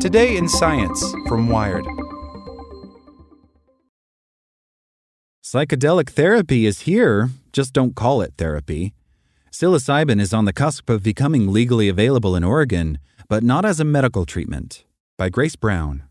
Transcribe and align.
Today 0.00 0.36
in 0.36 0.48
Science 0.48 1.14
from 1.26 1.48
Wired. 1.48 1.84
Psychedelic 5.42 6.10
therapy 6.10 6.66
is 6.66 6.80
here, 6.80 7.30
just 7.52 7.72
don't 7.72 7.94
call 7.94 8.20
it 8.20 8.34
therapy. 8.36 8.92
Psilocybin 9.50 10.20
is 10.20 10.34
on 10.34 10.44
the 10.44 10.52
cusp 10.52 10.90
of 10.90 11.02
becoming 11.02 11.52
legally 11.52 11.88
available 11.88 12.36
in 12.36 12.44
Oregon, 12.44 12.98
but 13.28 13.42
not 13.42 13.64
as 13.64 13.80
a 13.80 13.84
medical 13.84 14.26
treatment. 14.26 14.84
By 15.16 15.28
Grace 15.28 15.56
Browne. 15.56 16.02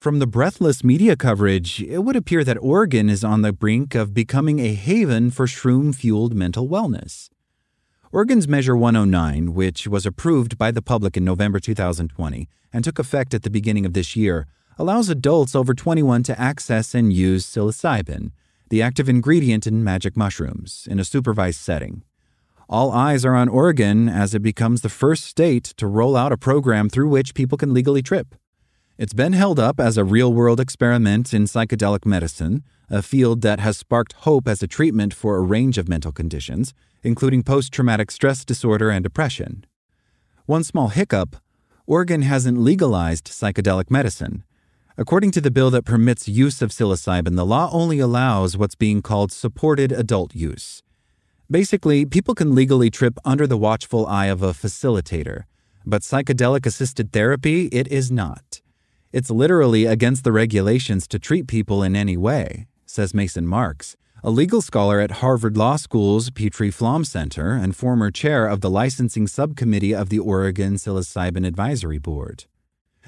From 0.00 0.18
the 0.18 0.26
breathless 0.26 0.82
media 0.82 1.16
coverage, 1.16 1.82
it 1.82 1.98
would 1.98 2.16
appear 2.16 2.44
that 2.44 2.58
Oregon 2.62 3.10
is 3.10 3.22
on 3.22 3.42
the 3.42 3.52
brink 3.52 3.94
of 3.94 4.14
becoming 4.14 4.60
a 4.60 4.74
haven 4.74 5.30
for 5.30 5.46
shroom 5.46 5.94
fueled 5.94 6.34
mental 6.34 6.68
wellness. 6.68 7.28
Oregon's 8.10 8.48
Measure 8.48 8.74
109, 8.74 9.52
which 9.52 9.86
was 9.86 10.06
approved 10.06 10.56
by 10.56 10.70
the 10.70 10.80
public 10.80 11.18
in 11.18 11.26
November 11.26 11.60
2020 11.60 12.48
and 12.72 12.82
took 12.82 12.98
effect 12.98 13.34
at 13.34 13.42
the 13.42 13.50
beginning 13.50 13.84
of 13.84 13.92
this 13.92 14.16
year, 14.16 14.46
allows 14.78 15.10
adults 15.10 15.54
over 15.54 15.74
21 15.74 16.22
to 16.22 16.40
access 16.40 16.94
and 16.94 17.12
use 17.12 17.44
psilocybin, 17.44 18.30
the 18.70 18.80
active 18.80 19.10
ingredient 19.10 19.66
in 19.66 19.84
magic 19.84 20.16
mushrooms, 20.16 20.88
in 20.90 20.98
a 20.98 21.04
supervised 21.04 21.60
setting. 21.60 22.02
All 22.66 22.92
eyes 22.92 23.26
are 23.26 23.34
on 23.34 23.50
Oregon 23.50 24.08
as 24.08 24.34
it 24.34 24.40
becomes 24.40 24.80
the 24.80 24.88
first 24.88 25.24
state 25.24 25.64
to 25.76 25.86
roll 25.86 26.16
out 26.16 26.32
a 26.32 26.38
program 26.38 26.88
through 26.88 27.10
which 27.10 27.34
people 27.34 27.58
can 27.58 27.74
legally 27.74 28.00
trip. 28.00 28.34
It's 28.96 29.12
been 29.12 29.34
held 29.34 29.60
up 29.60 29.78
as 29.78 29.98
a 29.98 30.04
real 30.04 30.32
world 30.32 30.60
experiment 30.60 31.34
in 31.34 31.44
psychedelic 31.44 32.06
medicine, 32.06 32.62
a 32.90 33.02
field 33.02 33.42
that 33.42 33.60
has 33.60 33.76
sparked 33.76 34.12
hope 34.24 34.48
as 34.48 34.62
a 34.62 34.66
treatment 34.66 35.12
for 35.14 35.36
a 35.36 35.42
range 35.42 35.78
of 35.78 35.88
mental 35.88 36.12
conditions, 36.12 36.74
including 37.02 37.42
post 37.42 37.72
traumatic 37.72 38.10
stress 38.10 38.44
disorder 38.44 38.90
and 38.90 39.02
depression. 39.02 39.64
One 40.46 40.64
small 40.64 40.88
hiccup 40.88 41.36
Oregon 41.86 42.22
hasn't 42.22 42.58
legalized 42.58 43.28
psychedelic 43.28 43.90
medicine, 43.90 44.44
According 45.00 45.30
to 45.30 45.40
the 45.40 45.52
bill 45.52 45.70
that 45.70 45.84
permits 45.84 46.26
use 46.26 46.60
of 46.60 46.70
psilocybin, 46.70 47.36
the 47.36 47.46
law 47.46 47.70
only 47.72 48.00
allows 48.00 48.56
what's 48.56 48.74
being 48.74 49.00
called 49.00 49.30
supported 49.30 49.92
adult 49.92 50.34
use. 50.34 50.82
Basically, 51.48 52.04
people 52.04 52.34
can 52.34 52.52
legally 52.52 52.90
trip 52.90 53.16
under 53.24 53.46
the 53.46 53.56
watchful 53.56 54.08
eye 54.08 54.26
of 54.26 54.42
a 54.42 54.52
facilitator, 54.52 55.44
but 55.86 56.02
psychedelic 56.02 56.66
assisted 56.66 57.12
therapy, 57.12 57.66
it 57.66 57.86
is 57.86 58.10
not. 58.10 58.60
It's 59.12 59.30
literally 59.30 59.84
against 59.84 60.24
the 60.24 60.32
regulations 60.32 61.06
to 61.06 61.20
treat 61.20 61.46
people 61.46 61.84
in 61.84 61.94
any 61.94 62.16
way, 62.16 62.66
says 62.88 63.14
Mason 63.14 63.46
Marks, 63.46 63.96
a 64.24 64.30
legal 64.30 64.60
scholar 64.60 64.98
at 64.98 65.20
Harvard 65.22 65.56
Law 65.56 65.76
School's 65.76 66.30
Petrie 66.30 66.70
Flom 66.70 67.04
Center 67.04 67.52
and 67.52 67.76
former 67.76 68.10
chair 68.10 68.46
of 68.46 68.60
the 68.60 68.70
licensing 68.70 69.26
subcommittee 69.26 69.94
of 69.94 70.08
the 70.08 70.18
Oregon 70.18 70.74
Psilocybin 70.74 71.46
Advisory 71.46 71.98
Board. 71.98 72.46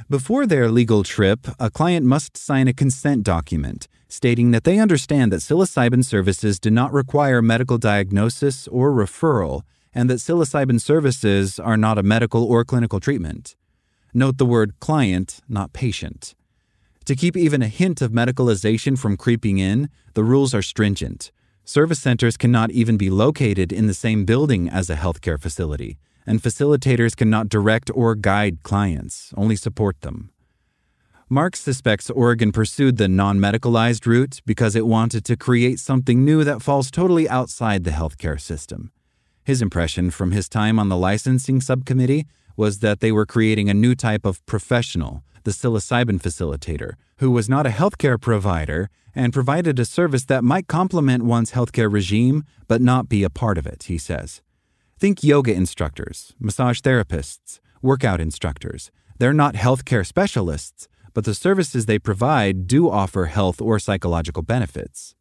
Before 0.08 0.46
their 0.46 0.70
legal 0.70 1.02
trip, 1.02 1.48
a 1.58 1.70
client 1.70 2.06
must 2.06 2.36
sign 2.36 2.68
a 2.68 2.72
consent 2.72 3.24
document 3.24 3.88
stating 4.08 4.50
that 4.50 4.64
they 4.64 4.78
understand 4.78 5.32
that 5.32 5.40
psilocybin 5.40 6.04
services 6.04 6.58
do 6.58 6.70
not 6.70 6.92
require 6.92 7.40
medical 7.40 7.78
diagnosis 7.78 8.68
or 8.68 8.92
referral 8.92 9.62
and 9.92 10.08
that 10.08 10.18
psilocybin 10.18 10.80
services 10.80 11.58
are 11.58 11.76
not 11.76 11.98
a 11.98 12.02
medical 12.02 12.44
or 12.44 12.64
clinical 12.64 13.00
treatment. 13.00 13.56
Note 14.12 14.38
the 14.38 14.46
word 14.46 14.78
client, 14.80 15.40
not 15.48 15.72
patient. 15.72 16.34
To 17.10 17.16
keep 17.16 17.36
even 17.36 17.60
a 17.60 17.66
hint 17.66 18.00
of 18.02 18.12
medicalization 18.12 18.96
from 18.96 19.16
creeping 19.16 19.58
in, 19.58 19.88
the 20.14 20.22
rules 20.22 20.54
are 20.54 20.62
stringent. 20.62 21.32
Service 21.64 21.98
centers 21.98 22.36
cannot 22.36 22.70
even 22.70 22.96
be 22.96 23.10
located 23.10 23.72
in 23.72 23.88
the 23.88 23.94
same 23.94 24.24
building 24.24 24.68
as 24.68 24.88
a 24.88 24.94
healthcare 24.94 25.36
facility 25.36 25.98
and 26.24 26.40
facilitators 26.40 27.16
cannot 27.16 27.48
direct 27.48 27.90
or 27.96 28.14
guide 28.14 28.62
clients, 28.62 29.34
only 29.36 29.56
support 29.56 30.00
them. 30.02 30.30
Marks 31.28 31.58
suspects 31.58 32.10
Oregon 32.10 32.52
pursued 32.52 32.96
the 32.96 33.08
non 33.08 33.40
medicalized 33.40 34.06
route 34.06 34.40
because 34.46 34.76
it 34.76 34.86
wanted 34.86 35.24
to 35.24 35.36
create 35.36 35.80
something 35.80 36.24
new 36.24 36.44
that 36.44 36.62
falls 36.62 36.92
totally 36.92 37.28
outside 37.28 37.82
the 37.82 37.90
healthcare 37.90 38.40
system. 38.40 38.92
His 39.42 39.60
impression 39.60 40.12
from 40.12 40.30
his 40.30 40.48
time 40.48 40.78
on 40.78 40.88
the 40.88 40.96
licensing 40.96 41.60
subcommittee 41.60 42.26
was 42.60 42.80
that 42.80 43.00
they 43.00 43.10
were 43.10 43.24
creating 43.24 43.70
a 43.70 43.80
new 43.84 43.94
type 43.94 44.26
of 44.26 44.44
professional, 44.44 45.24
the 45.44 45.50
psilocybin 45.50 46.20
facilitator, 46.20 46.92
who 47.16 47.30
was 47.30 47.48
not 47.48 47.66
a 47.66 47.70
healthcare 47.80 48.20
provider 48.20 48.90
and 49.14 49.32
provided 49.32 49.78
a 49.78 49.84
service 49.86 50.26
that 50.26 50.44
might 50.44 50.68
complement 50.68 51.24
one's 51.24 51.52
healthcare 51.52 51.90
regime 51.90 52.44
but 52.68 52.82
not 52.82 53.08
be 53.08 53.24
a 53.24 53.30
part 53.30 53.56
of 53.56 53.66
it, 53.66 53.84
he 53.84 53.96
says. 53.96 54.42
Think 54.98 55.24
yoga 55.24 55.54
instructors, 55.54 56.34
massage 56.38 56.80
therapists, 56.80 57.60
workout 57.80 58.20
instructors. 58.20 58.90
They're 59.18 59.42
not 59.44 59.54
healthcare 59.54 60.06
specialists, 60.06 60.86
but 61.14 61.24
the 61.24 61.40
services 61.46 61.86
they 61.86 61.98
provide 61.98 62.66
do 62.66 62.90
offer 62.90 63.24
health 63.24 63.62
or 63.62 63.78
psychological 63.78 64.42
benefits. 64.42 65.14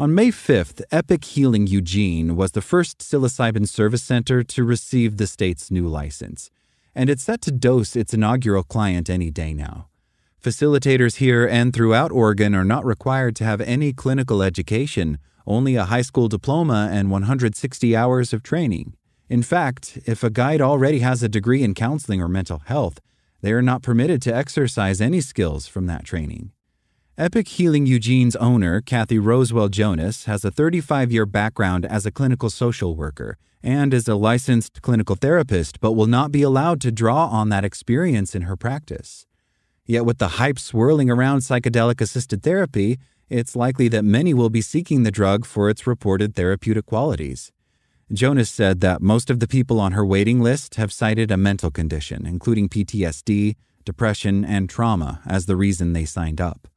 On 0.00 0.14
May 0.14 0.28
5th, 0.28 0.80
Epic 0.90 1.26
Healing 1.26 1.66
Eugene 1.66 2.34
was 2.34 2.52
the 2.52 2.62
first 2.62 3.00
psilocybin 3.00 3.68
service 3.68 4.02
center 4.02 4.42
to 4.42 4.64
receive 4.64 5.18
the 5.18 5.26
state's 5.26 5.70
new 5.70 5.86
license, 5.86 6.50
and 6.94 7.10
it's 7.10 7.22
set 7.22 7.42
to 7.42 7.52
dose 7.52 7.94
its 7.94 8.14
inaugural 8.14 8.62
client 8.62 9.10
any 9.10 9.30
day 9.30 9.52
now. 9.52 9.88
Facilitators 10.42 11.16
here 11.16 11.46
and 11.46 11.74
throughout 11.74 12.10
Oregon 12.12 12.54
are 12.54 12.64
not 12.64 12.82
required 12.82 13.36
to 13.36 13.44
have 13.44 13.60
any 13.60 13.92
clinical 13.92 14.42
education 14.42 15.18
only 15.46 15.76
a 15.76 15.84
high 15.84 16.00
school 16.00 16.28
diploma 16.28 16.88
and 16.90 17.10
160 17.10 17.94
hours 17.94 18.32
of 18.32 18.42
training. 18.42 18.94
In 19.28 19.42
fact, 19.42 19.98
if 20.06 20.24
a 20.24 20.30
guide 20.30 20.62
already 20.62 21.00
has 21.00 21.22
a 21.22 21.28
degree 21.28 21.62
in 21.62 21.74
counseling 21.74 22.22
or 22.22 22.28
mental 22.28 22.62
health, 22.64 23.00
they 23.42 23.52
are 23.52 23.60
not 23.60 23.82
permitted 23.82 24.22
to 24.22 24.34
exercise 24.34 25.02
any 25.02 25.20
skills 25.20 25.66
from 25.66 25.84
that 25.88 26.06
training. 26.06 26.52
Epic 27.18 27.48
Healing 27.48 27.84
Eugene's 27.84 28.36
owner, 28.36 28.80
Kathy 28.80 29.18
Rosewell 29.18 29.70
Jonas, 29.70 30.24
has 30.24 30.42
a 30.44 30.50
35 30.50 31.12
year 31.12 31.26
background 31.26 31.84
as 31.84 32.06
a 32.06 32.10
clinical 32.10 32.48
social 32.48 32.96
worker 32.96 33.36
and 33.62 33.92
is 33.92 34.08
a 34.08 34.14
licensed 34.14 34.80
clinical 34.80 35.16
therapist, 35.16 35.80
but 35.80 35.92
will 35.92 36.06
not 36.06 36.32
be 36.32 36.40
allowed 36.40 36.80
to 36.80 36.90
draw 36.90 37.26
on 37.26 37.50
that 37.50 37.64
experience 37.64 38.34
in 38.34 38.42
her 38.42 38.56
practice. 38.56 39.26
Yet, 39.84 40.06
with 40.06 40.16
the 40.16 40.38
hype 40.38 40.58
swirling 40.58 41.10
around 41.10 41.40
psychedelic 41.40 42.00
assisted 42.00 42.42
therapy, 42.42 42.98
it's 43.28 43.54
likely 43.54 43.88
that 43.88 44.04
many 44.04 44.32
will 44.32 44.48
be 44.48 44.62
seeking 44.62 45.02
the 45.02 45.10
drug 45.10 45.44
for 45.44 45.68
its 45.68 45.86
reported 45.86 46.34
therapeutic 46.34 46.86
qualities. 46.86 47.52
Jonas 48.10 48.48
said 48.48 48.80
that 48.80 49.02
most 49.02 49.28
of 49.28 49.40
the 49.40 49.48
people 49.48 49.78
on 49.78 49.92
her 49.92 50.06
waiting 50.06 50.40
list 50.40 50.76
have 50.76 50.92
cited 50.92 51.30
a 51.30 51.36
mental 51.36 51.70
condition, 51.70 52.24
including 52.24 52.68
PTSD, 52.68 53.56
depression, 53.84 54.42
and 54.42 54.70
trauma, 54.70 55.20
as 55.26 55.44
the 55.44 55.56
reason 55.56 55.92
they 55.92 56.06
signed 56.06 56.40
up. 56.40 56.69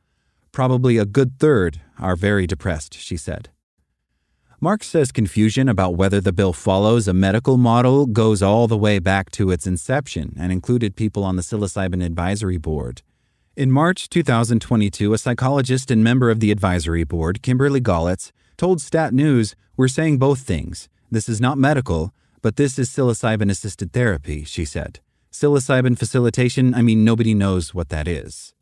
Probably 0.53 0.99
a 0.99 1.05
good 1.05 1.39
third 1.39 1.81
are 1.97 2.15
very 2.15 2.45
depressed, 2.45 2.93
she 2.93 3.17
said. 3.17 3.49
Mark 4.61 4.83
says 4.83 5.11
confusion 5.11 5.67
about 5.67 5.95
whether 5.95 6.21
the 6.21 6.31
bill 6.31 6.53
follows 6.53 7.07
a 7.07 7.13
medical 7.13 7.57
model 7.57 8.05
goes 8.05 8.43
all 8.43 8.67
the 8.67 8.77
way 8.77 8.99
back 8.99 9.31
to 9.31 9.49
its 9.49 9.65
inception 9.65 10.35
and 10.39 10.51
included 10.51 10.95
people 10.95 11.23
on 11.23 11.37
the 11.37 11.41
psilocybin 11.41 12.05
advisory 12.05 12.59
board. 12.59 13.01
In 13.57 13.71
March 13.71 14.09
2022, 14.09 15.11
a 15.11 15.17
psychologist 15.17 15.89
and 15.89 16.03
member 16.03 16.29
of 16.29 16.39
the 16.39 16.51
advisory 16.51 17.03
board, 17.03 17.41
Kimberly 17.41 17.81
Golletz, 17.81 18.31
told 18.55 18.79
Stat 18.79 19.11
News, 19.11 19.55
We're 19.75 19.87
saying 19.87 20.19
both 20.19 20.41
things. 20.41 20.87
This 21.09 21.27
is 21.27 21.41
not 21.41 21.57
medical, 21.57 22.13
but 22.43 22.57
this 22.57 22.77
is 22.77 22.91
psilocybin 22.91 23.49
assisted 23.49 23.91
therapy, 23.91 24.43
she 24.43 24.65
said. 24.65 24.99
Psilocybin 25.31 25.97
facilitation, 25.97 26.75
I 26.75 26.83
mean, 26.83 27.03
nobody 27.03 27.33
knows 27.33 27.73
what 27.73 27.89
that 27.89 28.07
is. 28.07 28.53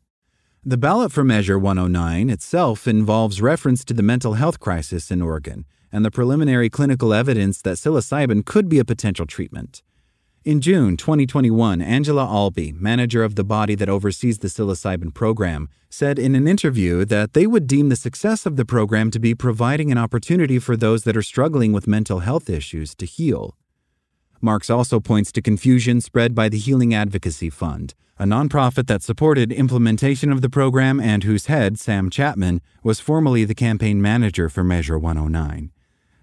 The 0.64 0.76
ballot 0.76 1.10
for 1.10 1.24
Measure 1.24 1.58
109 1.58 2.30
itself 2.30 2.86
involves 2.86 3.42
reference 3.42 3.84
to 3.84 3.92
the 3.92 4.02
mental 4.02 4.34
health 4.34 4.60
crisis 4.60 5.10
in 5.10 5.20
Oregon 5.20 5.64
and 5.90 6.04
the 6.04 6.10
preliminary 6.12 6.70
clinical 6.70 7.12
evidence 7.12 7.60
that 7.62 7.78
psilocybin 7.78 8.44
could 8.44 8.68
be 8.68 8.78
a 8.78 8.84
potential 8.84 9.26
treatment. 9.26 9.82
In 10.44 10.60
June 10.60 10.96
2021, 10.96 11.82
Angela 11.82 12.24
Allbee, 12.24 12.72
manager 12.80 13.24
of 13.24 13.34
the 13.34 13.42
body 13.42 13.74
that 13.74 13.88
oversees 13.88 14.38
the 14.38 14.46
psilocybin 14.46 15.12
program, 15.12 15.68
said 15.90 16.16
in 16.16 16.36
an 16.36 16.46
interview 16.46 17.04
that 17.06 17.32
they 17.32 17.48
would 17.48 17.66
deem 17.66 17.88
the 17.88 17.96
success 17.96 18.46
of 18.46 18.54
the 18.54 18.64
program 18.64 19.10
to 19.10 19.18
be 19.18 19.34
providing 19.34 19.90
an 19.90 19.98
opportunity 19.98 20.60
for 20.60 20.76
those 20.76 21.02
that 21.02 21.16
are 21.16 21.22
struggling 21.22 21.72
with 21.72 21.88
mental 21.88 22.20
health 22.20 22.48
issues 22.48 22.94
to 22.94 23.04
heal. 23.04 23.56
Marks 24.44 24.68
also 24.68 24.98
points 24.98 25.30
to 25.30 25.40
confusion 25.40 26.00
spread 26.00 26.34
by 26.34 26.48
the 26.48 26.58
Healing 26.58 26.92
Advocacy 26.92 27.48
Fund, 27.48 27.94
a 28.18 28.24
nonprofit 28.24 28.88
that 28.88 29.00
supported 29.00 29.52
implementation 29.52 30.32
of 30.32 30.40
the 30.40 30.50
program 30.50 30.98
and 30.98 31.22
whose 31.22 31.46
head, 31.46 31.78
Sam 31.78 32.10
Chapman, 32.10 32.60
was 32.82 32.98
formerly 32.98 33.44
the 33.44 33.54
campaign 33.54 34.02
manager 34.02 34.48
for 34.48 34.64
Measure 34.64 34.98
109. 34.98 35.70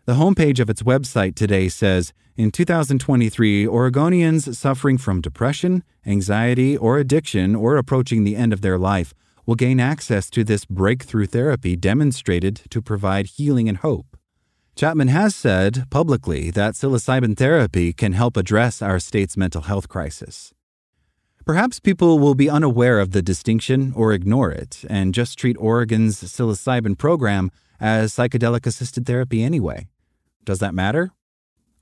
The 0.04 0.16
homepage 0.16 0.60
of 0.60 0.70
its 0.70 0.84
website 0.84 1.36
today 1.36 1.70
says 1.70 2.12
In 2.36 2.52
2023, 2.52 3.64
Oregonians 3.66 4.54
suffering 4.54 4.98
from 4.98 5.22
depression, 5.22 5.86
anxiety, 6.06 6.76
or 6.76 6.98
addiction 6.98 7.56
or 7.56 7.78
approaching 7.78 8.26
the 8.26 8.36
end 8.36 8.52
of 8.52 8.60
their 8.60 8.78
life 8.78 9.14
will 9.46 9.56
gain 9.56 9.80
access 9.80 10.30
to 10.32 10.44
this 10.44 10.66
breakthrough 10.66 11.26
therapy 11.26 11.78
demonstrated 11.78 12.64
to 12.70 12.82
provide 12.82 13.28
healing 13.28 13.70
and 13.70 13.78
hope. 13.78 14.09
Chapman 14.80 15.10
has 15.10 15.36
said 15.36 15.90
publicly 15.90 16.52
that 16.52 16.74
psilocybin 16.74 17.36
therapy 17.36 17.92
can 17.92 18.14
help 18.14 18.38
address 18.38 18.82
our 18.82 18.98
state's 18.98 19.36
mental 19.36 19.64
health 19.64 19.90
crisis. 19.90 20.54
Perhaps 21.46 21.82
people 21.82 22.18
will 22.18 22.34
be 22.34 22.50
unaware 22.50 23.02
of 23.02 23.12
the 23.12 23.22
distinction 23.22 23.92
or 23.94 24.14
ignore 24.14 24.52
it 24.52 24.86
and 24.90 25.14
just 25.14 25.38
treat 25.38 25.58
Oregon's 25.60 26.24
psilocybin 26.24 26.98
program 26.98 27.52
as 27.78 28.16
psychedelic 28.16 28.66
assisted 28.66 29.06
therapy 29.06 29.44
anyway. 29.44 29.86
Does 30.46 30.60
that 30.60 30.74
matter? 30.74 31.12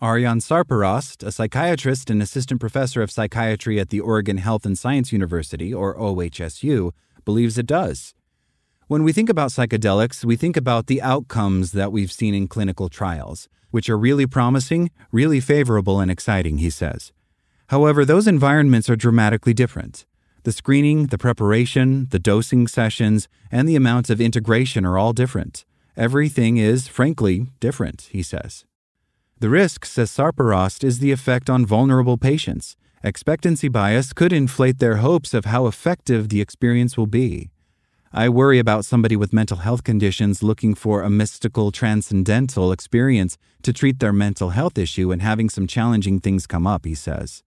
Arjan 0.01 0.41
Sarparast, 0.41 1.21
a 1.21 1.31
psychiatrist 1.31 2.09
and 2.09 2.19
assistant 2.19 2.59
professor 2.59 3.03
of 3.03 3.11
psychiatry 3.11 3.79
at 3.79 3.89
the 3.89 3.99
Oregon 3.99 4.37
Health 4.37 4.65
and 4.65 4.75
Science 4.75 5.11
University, 5.11 5.71
or 5.71 5.95
OHSU, 5.95 6.93
believes 7.23 7.59
it 7.59 7.67
does. 7.67 8.15
When 8.87 9.03
we 9.03 9.11
think 9.11 9.29
about 9.29 9.49
psychedelics, 9.49 10.23
we 10.23 10.37
think 10.37 10.55
about 10.55 10.87
the 10.87 11.01
outcomes 11.01 11.73
that 11.73 11.91
we've 11.91 12.11
seen 12.11 12.33
in 12.33 12.47
clinical 12.47 12.87
trials, 12.87 13.49
which 13.69 13.89
are 13.89 13.97
really 13.97 14.25
promising, 14.25 14.91
really 15.11 15.41
favorable, 15.41 15.99
and 15.99 16.09
exciting, 16.09 16.59
he 16.59 16.69
says. 16.69 17.11
However, 17.67 18.05
those 18.05 18.27
environments 18.27 18.89
are 18.89 18.95
dramatically 18.95 19.53
different. 19.53 20.05
The 20.43 20.53
screening, 20.53 21.07
the 21.07 21.17
preparation, 21.17 22.07
the 22.11 22.19
dosing 22.19 22.65
sessions, 22.65 23.27
and 23.51 23.67
the 23.67 23.75
amounts 23.75 24.09
of 24.09 24.21
integration 24.21 24.85
are 24.85 24.97
all 24.97 25.11
different. 25.11 25.65
Everything 25.97 26.55
is, 26.55 26.87
frankly, 26.87 27.47
different, 27.59 28.07
he 28.11 28.23
says. 28.23 28.63
The 29.41 29.49
risk, 29.49 29.83
says 29.83 30.11
Sarparast, 30.11 30.85
is 30.85 30.99
the 30.99 31.11
effect 31.11 31.49
on 31.49 31.65
vulnerable 31.65 32.17
patients. 32.17 32.77
Expectancy 33.03 33.67
bias 33.67 34.13
could 34.13 34.31
inflate 34.31 34.79
their 34.79 34.97
hopes 34.97 35.33
of 35.33 35.43
how 35.43 35.67
effective 35.67 36.29
the 36.29 36.39
experience 36.39 36.95
will 36.95 37.05
be. 37.05 37.49
I 38.13 38.29
worry 38.29 38.57
about 38.57 38.85
somebody 38.85 39.15
with 39.17 39.33
mental 39.33 39.57
health 39.57 39.83
conditions 39.83 40.41
looking 40.41 40.73
for 40.75 41.01
a 41.01 41.09
mystical, 41.09 41.71
transcendental 41.71 42.71
experience 42.71 43.37
to 43.63 43.73
treat 43.73 43.99
their 43.99 44.13
mental 44.13 44.51
health 44.51 44.77
issue 44.77 45.11
and 45.11 45.21
having 45.21 45.49
some 45.49 45.67
challenging 45.67 46.19
things 46.19 46.47
come 46.47 46.65
up, 46.65 46.85
he 46.85 46.95
says. 46.95 47.43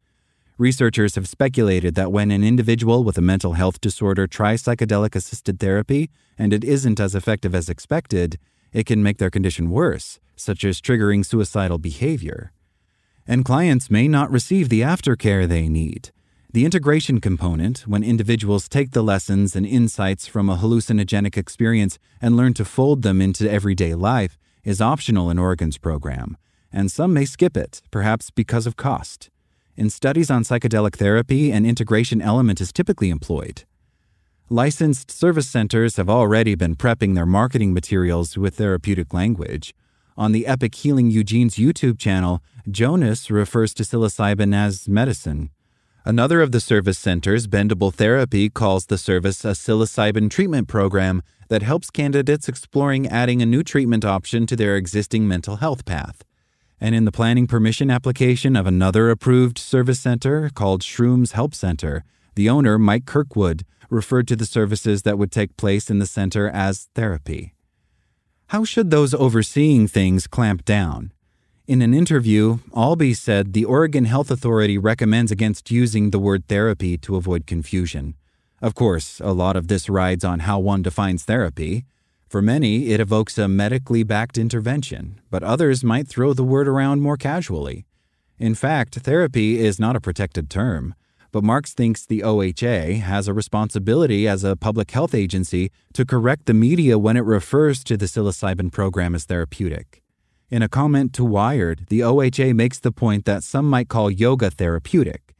Researchers 0.58 1.14
have 1.14 1.26
speculated 1.26 1.94
that 1.94 2.12
when 2.12 2.30
an 2.30 2.44
individual 2.44 3.02
with 3.02 3.16
a 3.16 3.22
mental 3.22 3.54
health 3.54 3.80
disorder 3.80 4.26
tries 4.26 4.62
psychedelic 4.62 5.14
assisted 5.14 5.58
therapy 5.58 6.10
and 6.36 6.52
it 6.52 6.62
isn't 6.62 7.00
as 7.00 7.14
effective 7.14 7.54
as 7.54 7.70
expected, 7.70 8.38
it 8.70 8.84
can 8.84 9.02
make 9.02 9.16
their 9.16 9.30
condition 9.30 9.70
worse, 9.70 10.20
such 10.36 10.62
as 10.64 10.80
triggering 10.80 11.24
suicidal 11.24 11.78
behavior. 11.78 12.52
And 13.26 13.44
clients 13.44 13.90
may 13.90 14.06
not 14.06 14.30
receive 14.30 14.68
the 14.68 14.82
aftercare 14.82 15.48
they 15.48 15.68
need. 15.68 16.10
The 16.52 16.64
integration 16.64 17.20
component, 17.20 17.86
when 17.86 18.02
individuals 18.02 18.68
take 18.68 18.90
the 18.90 19.04
lessons 19.04 19.54
and 19.54 19.64
insights 19.64 20.26
from 20.26 20.50
a 20.50 20.56
hallucinogenic 20.56 21.36
experience 21.36 21.96
and 22.20 22.36
learn 22.36 22.54
to 22.54 22.64
fold 22.64 23.02
them 23.02 23.20
into 23.20 23.48
everyday 23.48 23.94
life, 23.94 24.36
is 24.64 24.80
optional 24.80 25.30
in 25.30 25.38
Oregon's 25.38 25.78
program, 25.78 26.36
and 26.72 26.90
some 26.90 27.12
may 27.12 27.24
skip 27.24 27.56
it, 27.56 27.82
perhaps 27.92 28.32
because 28.32 28.66
of 28.66 28.74
cost. 28.74 29.30
In 29.76 29.90
studies 29.90 30.28
on 30.28 30.42
psychedelic 30.42 30.96
therapy, 30.96 31.52
an 31.52 31.64
integration 31.64 32.20
element 32.20 32.60
is 32.60 32.72
typically 32.72 33.10
employed. 33.10 33.62
Licensed 34.48 35.08
service 35.08 35.48
centers 35.48 35.98
have 35.98 36.10
already 36.10 36.56
been 36.56 36.74
prepping 36.74 37.14
their 37.14 37.26
marketing 37.26 37.72
materials 37.72 38.36
with 38.36 38.56
therapeutic 38.56 39.14
language. 39.14 39.72
On 40.16 40.32
the 40.32 40.48
Epic 40.48 40.74
Healing 40.74 41.12
Eugene's 41.12 41.54
YouTube 41.54 41.96
channel, 41.96 42.42
Jonas 42.68 43.30
refers 43.30 43.72
to 43.74 43.84
psilocybin 43.84 44.52
as 44.52 44.88
medicine. 44.88 45.50
Another 46.04 46.40
of 46.40 46.50
the 46.50 46.60
service 46.60 46.98
centers, 46.98 47.46
Bendable 47.46 47.92
Therapy, 47.92 48.48
calls 48.48 48.86
the 48.86 48.96
service 48.96 49.44
a 49.44 49.48
psilocybin 49.48 50.30
treatment 50.30 50.66
program 50.66 51.22
that 51.48 51.62
helps 51.62 51.90
candidates 51.90 52.48
exploring 52.48 53.06
adding 53.06 53.42
a 53.42 53.46
new 53.46 53.62
treatment 53.62 54.02
option 54.02 54.46
to 54.46 54.56
their 54.56 54.76
existing 54.76 55.28
mental 55.28 55.56
health 55.56 55.84
path. 55.84 56.24
And 56.80 56.94
in 56.94 57.04
the 57.04 57.12
planning 57.12 57.46
permission 57.46 57.90
application 57.90 58.56
of 58.56 58.66
another 58.66 59.10
approved 59.10 59.58
service 59.58 60.00
center 60.00 60.48
called 60.54 60.80
Shrooms 60.80 61.32
Help 61.32 61.54
Center, 61.54 62.02
the 62.34 62.48
owner, 62.48 62.78
Mike 62.78 63.04
Kirkwood, 63.04 63.66
referred 63.90 64.26
to 64.28 64.36
the 64.36 64.46
services 64.46 65.02
that 65.02 65.18
would 65.18 65.30
take 65.30 65.58
place 65.58 65.90
in 65.90 65.98
the 65.98 66.06
center 66.06 66.48
as 66.48 66.88
therapy. 66.94 67.52
How 68.46 68.64
should 68.64 68.90
those 68.90 69.12
overseeing 69.12 69.86
things 69.86 70.26
clamp 70.26 70.64
down? 70.64 71.12
In 71.70 71.82
an 71.82 71.94
interview, 71.94 72.58
Allbee 72.72 73.16
said 73.16 73.52
the 73.52 73.64
Oregon 73.64 74.04
Health 74.04 74.28
Authority 74.28 74.76
recommends 74.76 75.30
against 75.30 75.70
using 75.70 76.10
the 76.10 76.18
word 76.18 76.48
therapy 76.48 76.98
to 76.98 77.14
avoid 77.14 77.46
confusion. 77.46 78.16
Of 78.60 78.74
course, 78.74 79.20
a 79.22 79.32
lot 79.32 79.54
of 79.54 79.68
this 79.68 79.88
rides 79.88 80.24
on 80.24 80.40
how 80.40 80.58
one 80.58 80.82
defines 80.82 81.22
therapy. 81.22 81.84
For 82.28 82.42
many, 82.42 82.88
it 82.88 82.98
evokes 82.98 83.38
a 83.38 83.46
medically 83.46 84.02
backed 84.02 84.36
intervention, 84.36 85.20
but 85.30 85.44
others 85.44 85.84
might 85.84 86.08
throw 86.08 86.32
the 86.32 86.42
word 86.42 86.66
around 86.66 87.02
more 87.02 87.16
casually. 87.16 87.86
In 88.36 88.56
fact, 88.56 88.96
therapy 88.96 89.60
is 89.60 89.78
not 89.78 89.94
a 89.94 90.00
protected 90.00 90.50
term 90.50 90.96
but 91.32 91.44
Marks 91.44 91.72
thinks 91.72 92.04
the 92.04 92.22
OHA 92.22 93.02
has 93.02 93.28
a 93.28 93.32
responsibility 93.32 94.26
as 94.26 94.42
a 94.42 94.56
public 94.56 94.90
health 94.90 95.14
agency 95.14 95.70
to 95.92 96.04
correct 96.04 96.46
the 96.46 96.54
media 96.54 96.98
when 96.98 97.16
it 97.16 97.20
refers 97.20 97.84
to 97.84 97.96
the 97.96 98.06
psilocybin 98.06 98.72
program 98.72 99.14
as 99.14 99.26
therapeutic. 99.26 100.02
In 100.50 100.62
a 100.62 100.68
comment 100.68 101.12
to 101.12 101.24
Wired, 101.24 101.86
the 101.90 102.00
OHA 102.00 102.52
makes 102.54 102.80
the 102.80 102.90
point 102.90 103.24
that 103.24 103.44
some 103.44 103.70
might 103.70 103.88
call 103.88 104.10
yoga 104.10 104.50
therapeutic. 104.50 105.32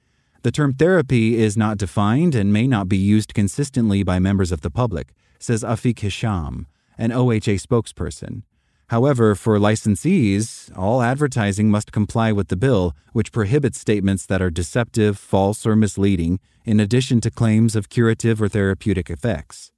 The 0.42 0.52
term 0.52 0.72
therapy 0.72 1.36
is 1.36 1.56
not 1.56 1.78
defined 1.78 2.36
and 2.36 2.52
may 2.52 2.68
not 2.68 2.88
be 2.88 2.96
used 2.96 3.34
consistently 3.34 4.04
by 4.04 4.20
members 4.20 4.52
of 4.52 4.60
the 4.60 4.70
public, 4.70 5.12
says 5.40 5.64
Afiq 5.64 5.98
Hisham, 5.98 6.68
an 6.96 7.10
OHA 7.10 7.60
spokesperson. 7.60 8.44
However, 8.90 9.34
for 9.34 9.58
licensees, 9.58 10.70
all 10.78 11.02
advertising 11.02 11.72
must 11.72 11.90
comply 11.90 12.30
with 12.30 12.46
the 12.46 12.56
bill, 12.56 12.94
which 13.12 13.32
prohibits 13.32 13.80
statements 13.80 14.24
that 14.26 14.40
are 14.40 14.50
deceptive, 14.50 15.18
false, 15.18 15.66
or 15.66 15.74
misleading, 15.74 16.38
in 16.64 16.78
addition 16.78 17.20
to 17.22 17.32
claims 17.32 17.74
of 17.74 17.88
curative 17.88 18.40
or 18.40 18.48
therapeutic 18.48 19.10
effects. 19.10 19.72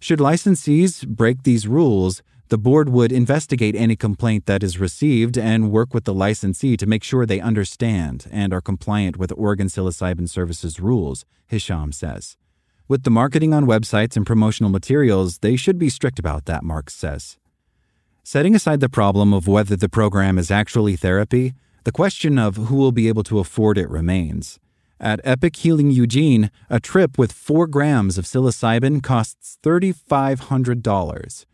Should 0.00 0.18
licensees 0.18 1.06
break 1.06 1.42
these 1.42 1.68
rules, 1.68 2.22
the 2.48 2.58
board 2.58 2.88
would 2.88 3.10
investigate 3.10 3.74
any 3.74 3.96
complaint 3.96 4.46
that 4.46 4.62
is 4.62 4.78
received 4.78 5.36
and 5.36 5.72
work 5.72 5.92
with 5.92 6.04
the 6.04 6.14
licensee 6.14 6.76
to 6.76 6.86
make 6.86 7.02
sure 7.02 7.26
they 7.26 7.40
understand 7.40 8.26
and 8.30 8.52
are 8.52 8.60
compliant 8.60 9.16
with 9.16 9.32
Oregon 9.36 9.66
Psilocybin 9.66 10.28
Services 10.28 10.78
rules, 10.78 11.24
Hisham 11.46 11.92
says. 11.92 12.36
With 12.88 13.02
the 13.02 13.10
marketing 13.10 13.52
on 13.52 13.66
websites 13.66 14.16
and 14.16 14.24
promotional 14.24 14.70
materials, 14.70 15.38
they 15.38 15.56
should 15.56 15.78
be 15.78 15.88
strict 15.88 16.20
about 16.20 16.44
that, 16.44 16.62
Marks 16.62 16.94
says. 16.94 17.36
Setting 18.22 18.54
aside 18.54 18.78
the 18.80 18.88
problem 18.88 19.34
of 19.34 19.48
whether 19.48 19.74
the 19.74 19.88
program 19.88 20.38
is 20.38 20.50
actually 20.50 20.94
therapy, 20.94 21.54
the 21.82 21.92
question 21.92 22.38
of 22.38 22.56
who 22.56 22.76
will 22.76 22.92
be 22.92 23.08
able 23.08 23.24
to 23.24 23.40
afford 23.40 23.76
it 23.76 23.90
remains. 23.90 24.60
At 25.00 25.20
Epic 25.24 25.56
Healing 25.56 25.90
Eugene, 25.90 26.50
a 26.70 26.80
trip 26.80 27.18
with 27.18 27.32
4 27.32 27.66
grams 27.66 28.18
of 28.18 28.24
psilocybin 28.24 29.02
costs 29.02 29.58
$3,500. 29.62 31.44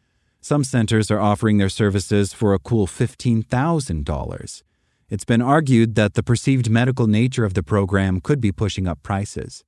Some 0.45 0.65
centers 0.65 1.09
are 1.09 1.21
offering 1.21 1.59
their 1.59 1.69
services 1.69 2.33
for 2.33 2.53
a 2.53 2.59
cool 2.59 2.89
$15,000. 2.89 4.63
It's 5.09 5.25
been 5.25 5.41
argued 5.41 5.95
that 5.95 6.15
the 6.15 6.23
perceived 6.25 6.69
medical 6.69 7.07
nature 7.07 7.45
of 7.45 7.55
the 7.55 7.63
program 7.63 8.21
could 8.21 8.41
be 8.41 8.51
pushing 8.51 8.89
up 8.89 9.01
prices. 9.05 9.63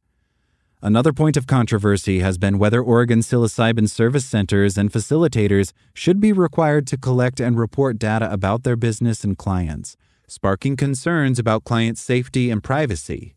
Another 0.83 1.13
point 1.13 1.37
of 1.37 1.47
controversy 1.47 2.19
has 2.19 2.39
been 2.39 2.59
whether 2.59 2.83
Oregon 2.83 3.21
psilocybin 3.21 3.89
service 3.89 4.27
centers 4.27 4.77
and 4.77 4.91
facilitators 4.91 5.73
should 5.95 6.19
be 6.19 6.33
required 6.33 6.89
to 6.89 6.97
collect 6.97 7.39
and 7.39 7.57
report 7.57 7.97
data 7.97 8.31
about 8.33 8.65
their 8.65 8.77
business 8.77 9.23
and 9.23 9.39
clients, 9.39 9.97
sparking 10.27 10.75
concerns 10.75 11.39
about 11.39 11.63
client 11.63 11.99
safety 11.99 12.51
and 12.51 12.65
privacy. 12.65 13.34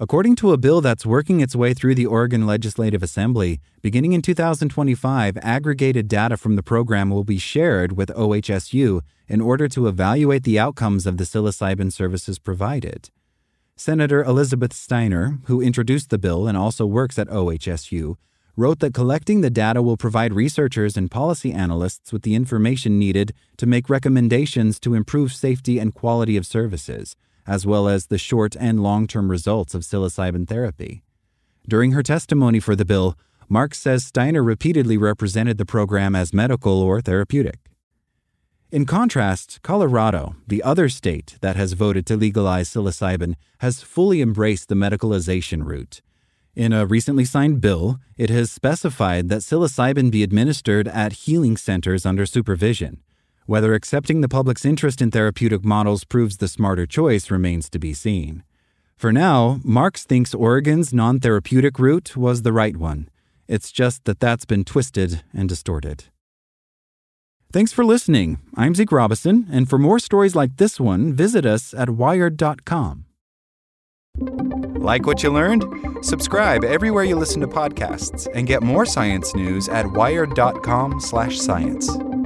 According 0.00 0.36
to 0.36 0.52
a 0.52 0.56
bill 0.56 0.80
that's 0.80 1.04
working 1.04 1.40
its 1.40 1.56
way 1.56 1.74
through 1.74 1.96
the 1.96 2.06
Oregon 2.06 2.46
Legislative 2.46 3.02
Assembly, 3.02 3.60
beginning 3.82 4.12
in 4.12 4.22
2025, 4.22 5.36
aggregated 5.38 6.06
data 6.06 6.36
from 6.36 6.54
the 6.54 6.62
program 6.62 7.10
will 7.10 7.24
be 7.24 7.36
shared 7.36 7.96
with 7.96 8.10
OHSU 8.10 9.00
in 9.26 9.40
order 9.40 9.66
to 9.66 9.88
evaluate 9.88 10.44
the 10.44 10.56
outcomes 10.56 11.04
of 11.04 11.16
the 11.16 11.24
psilocybin 11.24 11.92
services 11.92 12.38
provided. 12.38 13.10
Senator 13.74 14.22
Elizabeth 14.22 14.72
Steiner, 14.72 15.40
who 15.46 15.60
introduced 15.60 16.10
the 16.10 16.18
bill 16.18 16.46
and 16.46 16.56
also 16.56 16.86
works 16.86 17.18
at 17.18 17.26
OHSU, 17.26 18.14
wrote 18.56 18.78
that 18.78 18.94
collecting 18.94 19.40
the 19.40 19.50
data 19.50 19.82
will 19.82 19.96
provide 19.96 20.32
researchers 20.32 20.96
and 20.96 21.10
policy 21.10 21.52
analysts 21.52 22.12
with 22.12 22.22
the 22.22 22.36
information 22.36 23.00
needed 23.00 23.32
to 23.56 23.66
make 23.66 23.90
recommendations 23.90 24.78
to 24.78 24.94
improve 24.94 25.32
safety 25.32 25.80
and 25.80 25.92
quality 25.92 26.36
of 26.36 26.46
services, 26.46 27.16
as 27.48 27.66
well 27.66 27.88
as 27.88 28.06
the 28.06 28.18
short 28.18 28.54
and 28.60 28.82
long 28.82 29.06
term 29.06 29.30
results 29.30 29.74
of 29.74 29.82
psilocybin 29.82 30.46
therapy. 30.46 31.02
During 31.66 31.92
her 31.92 32.02
testimony 32.02 32.60
for 32.60 32.76
the 32.76 32.84
bill, 32.84 33.16
Marks 33.48 33.78
says 33.78 34.04
Steiner 34.04 34.42
repeatedly 34.42 34.98
represented 34.98 35.56
the 35.56 35.64
program 35.64 36.14
as 36.14 36.34
medical 36.34 36.82
or 36.82 37.00
therapeutic. 37.00 37.70
In 38.70 38.84
contrast, 38.84 39.60
Colorado, 39.62 40.36
the 40.46 40.62
other 40.62 40.90
state 40.90 41.38
that 41.40 41.56
has 41.56 41.72
voted 41.72 42.04
to 42.06 42.16
legalize 42.16 42.68
psilocybin, 42.68 43.34
has 43.60 43.82
fully 43.82 44.20
embraced 44.20 44.68
the 44.68 44.74
medicalization 44.74 45.64
route. 45.64 46.02
In 46.54 46.74
a 46.74 46.84
recently 46.84 47.24
signed 47.24 47.62
bill, 47.62 47.98
it 48.18 48.28
has 48.28 48.50
specified 48.50 49.30
that 49.30 49.40
psilocybin 49.40 50.10
be 50.10 50.22
administered 50.22 50.86
at 50.88 51.24
healing 51.24 51.56
centers 51.56 52.04
under 52.04 52.26
supervision. 52.26 53.02
Whether 53.48 53.72
accepting 53.72 54.20
the 54.20 54.28
public's 54.28 54.66
interest 54.66 55.00
in 55.00 55.10
therapeutic 55.10 55.64
models 55.64 56.04
proves 56.04 56.36
the 56.36 56.48
smarter 56.48 56.84
choice 56.84 57.30
remains 57.30 57.70
to 57.70 57.78
be 57.78 57.94
seen. 57.94 58.42
For 58.94 59.10
now, 59.10 59.60
Marks 59.64 60.04
thinks 60.04 60.34
Oregon's 60.34 60.92
non 60.92 61.18
therapeutic 61.18 61.78
route 61.78 62.14
was 62.14 62.42
the 62.42 62.52
right 62.52 62.76
one. 62.76 63.08
It's 63.46 63.72
just 63.72 64.04
that 64.04 64.20
that's 64.20 64.44
been 64.44 64.66
twisted 64.66 65.22
and 65.32 65.48
distorted. 65.48 66.04
Thanks 67.50 67.72
for 67.72 67.86
listening. 67.86 68.36
I'm 68.54 68.74
Zeke 68.74 68.92
Robison, 68.92 69.46
and 69.50 69.66
for 69.66 69.78
more 69.78 69.98
stories 69.98 70.36
like 70.36 70.58
this 70.58 70.78
one, 70.78 71.14
visit 71.14 71.46
us 71.46 71.72
at 71.72 71.88
wired.com. 71.88 73.06
Like 74.74 75.06
what 75.06 75.22
you 75.22 75.32
learned? 75.32 75.64
Subscribe 76.02 76.64
everywhere 76.64 77.04
you 77.04 77.16
listen 77.16 77.40
to 77.40 77.48
podcasts 77.48 78.28
and 78.34 78.46
get 78.46 78.62
more 78.62 78.84
science 78.84 79.34
news 79.34 79.70
at 79.70 79.90
wired.com/science. 79.90 82.17